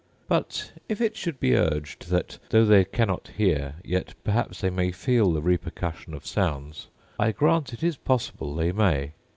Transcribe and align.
But 0.27 0.73
if 0.89 0.99
it 0.99 1.15
should 1.15 1.39
be 1.39 1.55
urged, 1.55 2.09
that 2.09 2.39
though 2.49 2.65
they 2.65 2.85
cannot 2.85 3.27
hear 3.37 3.75
yet 3.83 4.15
perhaps 4.23 4.59
they 4.61 4.71
may 4.71 4.91
feel 4.91 5.31
the 5.31 5.43
repercussion 5.43 6.15
of 6.15 6.25
sounds, 6.25 6.87
I 7.19 7.31
grant 7.31 7.71
it 7.71 7.83
is 7.83 7.97
possible 7.97 8.55
they 8.55 8.71
may. 8.71 9.11